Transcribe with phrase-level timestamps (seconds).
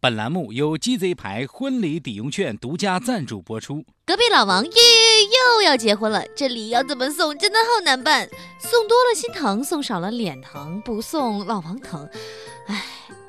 [0.00, 3.84] 本栏目由鸡贼牌婚礼抵用券独家赞助播出。
[4.06, 8.28] 隔壁老王又又要结婚了，这礼要怎么送，真的好难办。
[8.60, 12.08] 送多了心疼，送少了脸疼，不送老王疼。
[12.68, 12.84] 唉，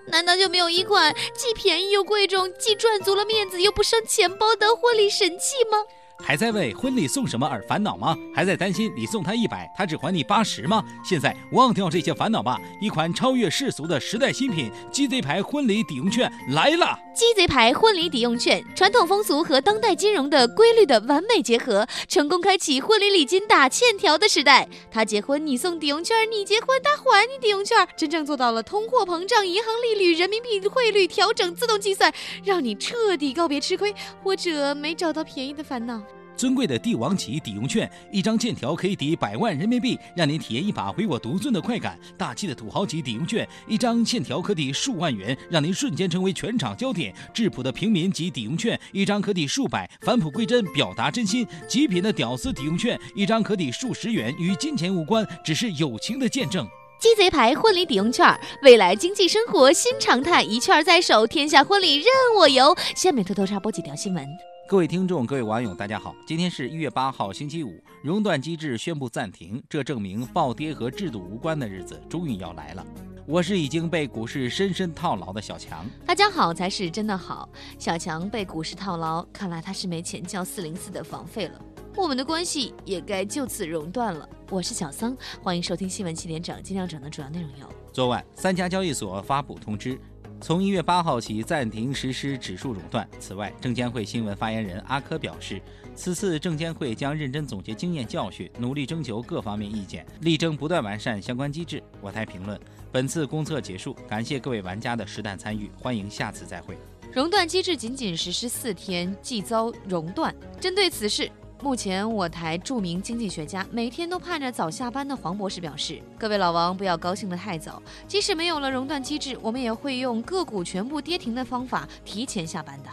[0.09, 5.79] 难道就没有一款既便宜又贵重，既赚足了面子又不伤钱包的婚礼神器吗？
[6.21, 8.15] 还在为婚礼送什么而烦恼吗？
[8.35, 10.83] 还在担心你送他一百，他只还你八十吗？
[11.03, 12.59] 现在忘掉这些烦恼吧！
[12.81, 16.97] 一款超越世俗的时代新品——鸡贼牌婚礼抵用券来了！
[17.15, 24.67] 鸡贼牌婚礼抵用券，传统风俗和当代金融的规律的完美结合，成功开启婚礼礼金打欠条的时代。
[24.91, 32.13] 他结婚你送抵用券，你结婚他还你抵用券，真正做到了通货膨胀、银行利率、人民币汇率调整自动计算，
[32.43, 36.01] 让你彻底告别吃亏或者没找到便宜的烦恼。
[36.39, 41.99] 尊贵的帝王级抵用券，一张欠条可以抵百万人民币，让您体验一把唯我独尊的快感。
[42.17, 47.13] 大气的土豪级抵用券，一张欠条可抵数万元，让您瞬间成为全场焦点。
[47.33, 51.45] 质朴的平民级抵用券，一张可抵数百，返璞归真，表达真心。
[51.67, 56.65] 极品的屌丝抵用券，一张可抵数十元，与金钱无关，只是友情的见证。
[57.01, 58.25] 鸡贼牌婚礼抵用券，
[58.63, 62.05] 未来经济生活新常态，一券在手，天下婚礼任
[62.37, 62.73] 我游。
[62.95, 64.25] 下面偷偷插播几条新闻。
[64.69, 66.15] 各位听众，各位网友，大家好！
[66.27, 72.85] 今天是一月八号，星期五，熔断机制宣布暂停，这证明暴跌和制度无关的日子终于要来了。
[73.25, 77.49] 我是已经被股市深深套牢的小强，大家好才是真的好。
[77.79, 81.59] 小强被股市套牢，看来他是没钱交四零四的房费了，
[81.95, 84.29] 我们的关系也该就此熔断了。
[84.51, 89.99] 我是小桑，欢迎收听新闻七点整，今天要整的主要内容有：昨晚三家交易所发布通知。
[90.41, 93.07] 从一月八号起暂停实施指数熔断。
[93.19, 95.61] 此外，证监会新闻发言人阿科表示，
[95.95, 101.83] 此次证监会将认真总结经验教训，努力征求各方面意见，力争不断完善相关机制。
[102.01, 102.59] 我台评论：
[102.91, 106.77] 本次公测结束，感谢各位玩家的实弹参与，欢迎下次再会。
[107.11, 111.29] 熔断机制仅仅实施四天即遭熔断，针对此事。
[111.61, 117.83] 目前，我台著名经济学家每天都盼着早下班的黄博士表示：“各位老王，不要高兴得太早。
[118.07, 122.89] 即使没有了熔断机制，我们也会用个股全部跌停的方法提前下班的。”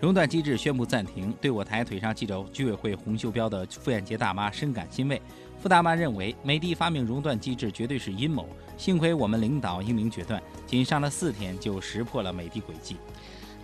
[0.00, 5.20] 熔断机制宣布暂停，对我台腿上记着居委会红袖标的傅艳杰大妈深感欣慰。
[5.58, 12.96] 傅大妈认为，美的发明熔断机制绝对是阴谋，幸亏我们领导英明决断，仅上了四天就识破了美的诡计。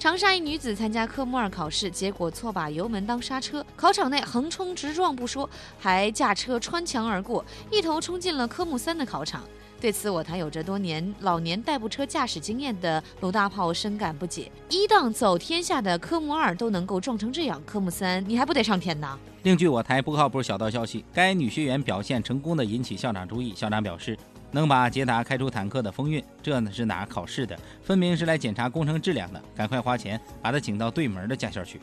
[0.03, 5.49] 长沙一女子参加科目二考试，结果错把油门当刹车，考场内横冲直撞不说，
[5.79, 9.45] 还驾车穿墙而过，一头冲进了科目三的考场。
[9.81, 19.17] 对此，我台有着多年老年代步车驾驶经验的鲁大炮深感不解：一档走天下的科目二都能够撞成这样，科目三你还不得上天呐？
[19.45, 24.19] 另据我台不靠谱小道消息，该女学员表现成功的引起校长注意，校长表示。
[24.53, 27.59] 能把捷达开出坦克的风韵，这呢是哪考试的？
[27.83, 29.43] 分明是来检查工程质量的。
[29.57, 31.81] 赶快花钱把他请到对门的驾校去。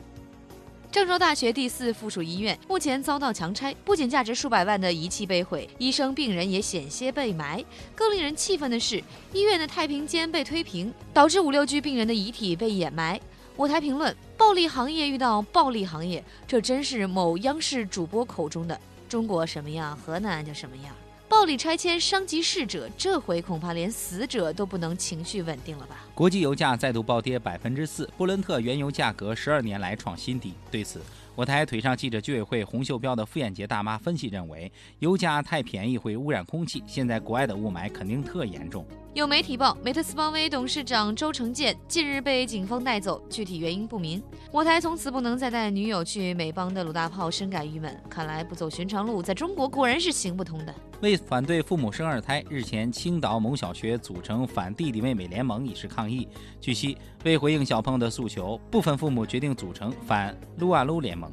[0.92, 7.64] 郑州大学第四附属医院目前遭到强拆，不仅价值数百万的仪器被毁，医生、病人也险些被埋。
[7.94, 9.00] 更令人气愤的是，
[9.32, 13.20] 医院的太平间被推平，导致五六具病人的遗体被掩埋。
[13.54, 18.76] 我台评论：暴力行业遇到暴力行业，这真是某央视主播口中的
[19.08, 20.92] 中国什么样，河南就什么样。
[21.30, 26.04] 暴力拆迁伤及逝者，这回恐怕连死者都不能情绪稳定了吧？
[26.12, 30.54] 国际油价再度暴跌百分之四，布伦特原油价格十二年来创新低。
[30.72, 31.00] 对此，
[31.36, 38.84] 我台腿上记者居委会洪秀标的傅艳杰大妈分析认为，油价太便宜会污染空气，现在国外的雾霾肯定特严重。
[39.14, 44.22] 有媒体报，美特斯邦威董事长周成建近日被警方带走，具体原因不明。
[44.52, 50.74] 我台从此不能再带女友去美邦的鲁大炮深感郁闷，看来不走寻常路，在中国果然是行不通的。
[51.00, 56.28] 为反对父母生二胎，日前青岛某小学组成反弟弟妹妹联盟以示抗议。
[56.60, 61.30] 据悉，为回应小朋友的诉求，部分父母决定组成反撸啊撸联盟。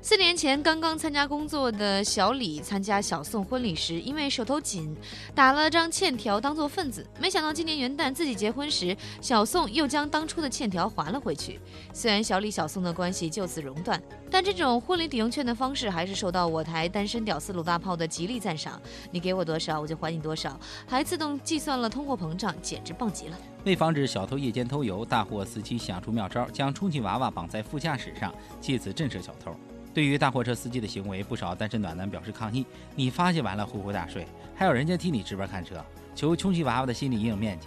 [0.00, 4.96] 四年前刚刚参加工作的小李参加小宋婚礼时，因为手头紧，
[5.34, 7.04] 打了张欠条当做份子。
[7.20, 11.60] 没想到今年元旦自己结婚时，小宋又将当初的欠条还了回去。
[11.92, 14.00] 虽然小李小宋的关系就此熔断，
[14.30, 18.80] 但这种婚礼抵用券的方式还是受到我台单身屌丝鲁大炮的极力赞赏。
[19.10, 23.36] 你给我多少，我就还你多少，还自动计算了通货膨胀，简直棒极了。
[23.64, 29.52] 为防止小偷夜间偷油，大货司机想出妙招，将充气娃娃绑在副驾驶上，借此震慑小偷。
[29.98, 32.64] 对于大货车司机的行为，不少单身暖男表示抗议。
[32.94, 34.24] 你发泄完了呼呼大睡，
[34.54, 35.84] 还有人家替你值班看车，
[36.14, 37.66] 求充气娃娃的心理阴影面积。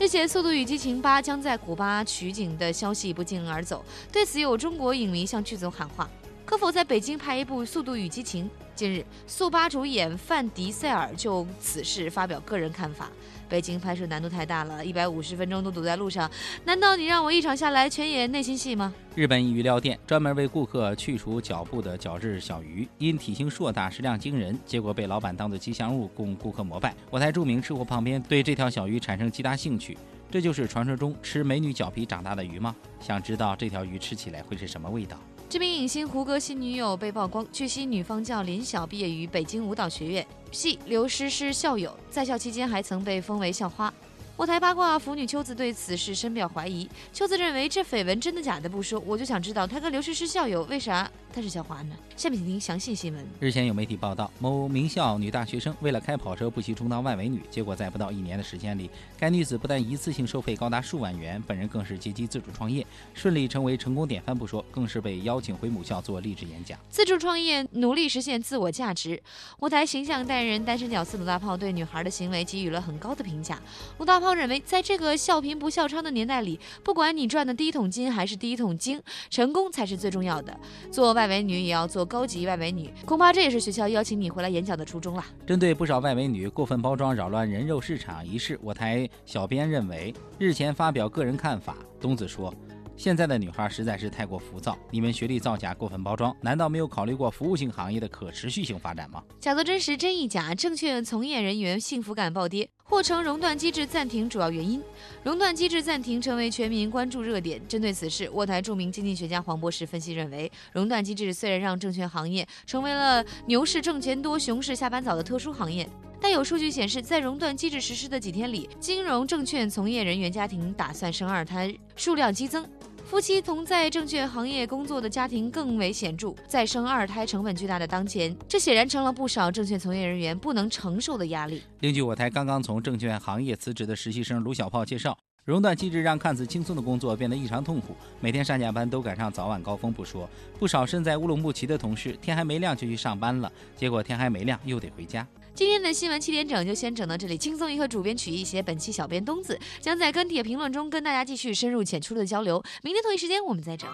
[0.00, 6.08] 日前，《速度与激情八》将在古巴取景的消息不胫而走，对此有中国影迷向剧组喊话：
[6.44, 8.44] 可否在北京拍一部《速度与激情》？
[8.74, 13.08] 近日，速八主演范迪塞尔就此事发表个人看法。
[13.48, 16.30] 北京拍摄难度太大了，一百五十分钟都堵在路上，
[16.64, 18.92] 难道你让我一场下来全演内心戏吗？
[19.14, 26.94] 日本一鱼料店专门为顾客去除脚部的角质小鱼，因体型硕大、食量惊人，结果被老板当作吉祥物供顾客膜拜。
[27.10, 29.96] 我台著名吃货旁边对这条小鱼产生极大兴趣。
[30.30, 32.74] 这就是传说中吃美女脚皮长大的鱼吗？
[33.00, 35.16] 想知道这条鱼吃起来会是什么味道？
[35.54, 43.94] 知名影星胡歌新女友被曝光，据悉女方叫林晓，毕业于北京舞蹈学院，系刘诗诗校友，在校期间还曾被封为校花。
[44.36, 46.88] 我台八卦腐女秋子对此事深表怀疑。
[47.12, 51.94] 秋子认为这绯闻真的假的不说，我就想知道她跟刘诗诗校友为啥她是校花呢？
[52.16, 53.24] 下面请听详细新闻。
[53.38, 62.84] 日前有媒体报道，某名校女大学生为了开跑车不惜充当外围女，结果在不到一年的时间里，该女子不但一次性收费高达数万元，本人更是积极自主创业，
[63.14, 66.76] 顺利成为成功典范不说，更是被邀请回母校做励志演讲。
[66.90, 69.22] 自主创业，努力实现自我价值。
[69.60, 73.60] 我台形象代言人单身屌丝鲁大炮对女孩的行为给予了很高的评价。
[73.98, 78.98] 鲁大炮认为，在这个个笑贫不笑娼的年代里，不管你赚的第一桶金还是第一桶金，
[79.28, 80.58] 成功才是最重要的。
[80.90, 85.24] 做外围女也要做高级外围女，恐怕这也是学校邀请你回来演讲的初衷了。
[85.46, 91.76] 针对不少外围女过分包装、扰乱人肉市场一事，我台小编认为，日前发表个人看法。
[92.00, 92.52] 东子说。
[92.96, 99.20] 现在的女孩实在是太过浮躁，你们学历造假、过分包装，难道没有考虑过服务性行业的可持续性发展吗？
[99.40, 100.54] 假作真实，真亦假。
[100.54, 104.80] 证券从业人员幸福感暴跌，或称熔断机制暂停主要原因。
[105.24, 107.60] 熔断机制暂停成为全民关注热点。
[107.66, 115.88] 针对此事，沃台著名经济学家黄博士分析认为，熔断机制虽然让证券行业成为了牛市挣钱多、熊市下班早的特殊行业，
[116.20, 122.64] 但有数据显示，在熔断机制实施的几天里，金融证券从业人员家庭打算生二胎数量激增。
[123.04, 131.62] 夫妻同在证券行业工作的家庭更为显著，在生二胎成本巨大的当前，这显然成了不少证券从业人员不能承受的压力。
[131.80, 140.28] 另据我台刚刚从证券行业辞职的实习生卢小炮介绍，熔断机制让看似轻松的工作变得异常痛苦，每天上下班都赶上早晚高峰不说，
[140.58, 145.26] 不少身在乌鲁木齐的同事天还没亮就去上班了，结果天还没亮又得回家。
[145.54, 147.38] 今天的新闻七点整就先整到这里。
[147.38, 148.60] 轻松一刻，主编曲一些。
[148.60, 152.60] 本期小编东子将在跟帖评论中跟大家继续深入浅出的交流。
[152.82, 153.88] 明天同一时间我们再整。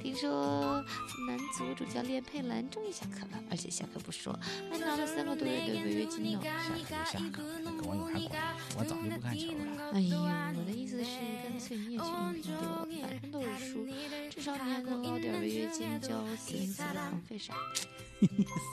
[0.00, 0.82] 听说
[1.26, 4.38] 男足主教练佩兰终于下课了，而且下课不说，
[4.70, 6.40] 还拿了三个多月的违约金呢。
[6.42, 8.30] 下课就下课，跟我有啥关系？
[8.78, 9.92] 我早就不看球了。
[9.92, 11.10] 哎呀，我的意思是，
[11.42, 13.86] 干脆你也去应聘得了，反正都是输，
[14.30, 17.54] 至少你还能捞点违约金交四零四的房费啥。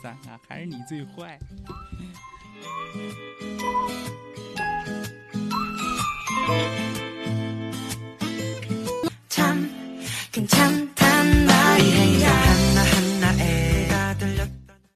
[0.01, 1.39] 三啊，还是你最坏。